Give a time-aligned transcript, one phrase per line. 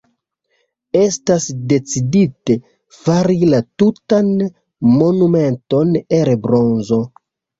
[0.99, 1.43] Estas
[1.73, 2.55] decidite
[3.01, 4.31] fari la tutan
[5.01, 7.01] monumenton el bronzo.